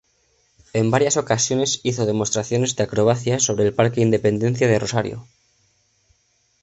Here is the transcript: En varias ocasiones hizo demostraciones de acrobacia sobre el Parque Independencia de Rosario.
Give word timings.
En 0.73 0.89
varias 0.89 1.15
ocasiones 1.15 1.79
hizo 1.83 2.07
demostraciones 2.07 2.75
de 2.75 2.81
acrobacia 2.85 3.39
sobre 3.39 3.65
el 3.67 3.73
Parque 3.75 4.01
Independencia 4.01 4.67
de 4.67 4.79
Rosario. 4.79 5.27